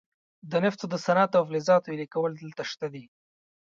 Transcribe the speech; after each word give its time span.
د 0.51 0.51
نفتو 0.63 0.85
د 0.89 0.95
صنعت 1.05 1.31
او 1.37 1.43
فلزاتو 1.49 1.87
ویلې 1.89 2.07
کول 2.13 2.31
دلته 2.41 2.63
شته 2.71 2.87
دي. 2.93 3.05